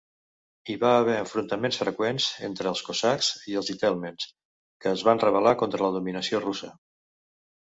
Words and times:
Hi 0.71 0.75
va 0.83 0.93
haver 1.01 1.17
enfrontaments 1.23 1.77
freqüents 1.81 2.29
entre 2.47 2.71
els 2.73 2.81
Cossacks 2.89 3.29
i 3.51 3.59
els 3.61 3.71
Itelmens, 3.75 4.27
que 4.85 4.93
es 4.97 5.05
van 5.11 5.23
rebel·lar 5.27 5.55
contra 5.63 5.83
la 5.89 5.93
dominació 5.99 6.43
russa. 6.49 6.73